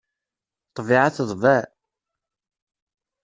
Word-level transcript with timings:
Ṭṭbiɛa 0.69 1.09
teḍbeɛ. 1.15 1.61